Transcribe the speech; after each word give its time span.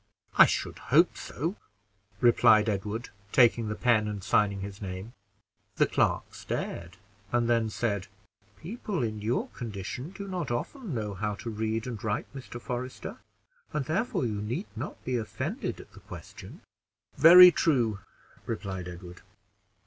"I 0.35 0.47
should 0.47 0.79
hope 0.79 1.15
so," 1.15 1.57
replied 2.21 2.67
Edward, 2.67 3.09
taking 3.31 3.67
the 3.67 3.75
pen 3.75 4.07
and 4.07 4.23
signing 4.23 4.61
his 4.61 4.81
name. 4.81 5.13
The 5.75 5.85
clerk 5.85 6.33
stared, 6.33 6.97
and 7.31 7.47
then 7.47 7.69
said 7.69 8.07
"People 8.59 9.03
in 9.03 9.21
your 9.21 9.49
condition 9.49 10.09
do 10.09 10.27
not 10.27 10.49
often 10.49 10.95
know 10.95 11.13
how 11.13 11.35
to 11.35 11.51
read 11.51 11.85
and 11.85 12.03
write, 12.03 12.25
Mr. 12.33 12.59
Forester, 12.59 13.19
and 13.73 13.85
therefore 13.85 14.25
you 14.25 14.41
need 14.41 14.65
not 14.75 15.05
be 15.05 15.17
offended 15.17 15.79
at 15.79 15.91
the 15.91 15.99
question." 15.99 16.61
"Very 17.15 17.51
true," 17.51 17.99
replied 18.47 18.87
Edward. 18.87 19.21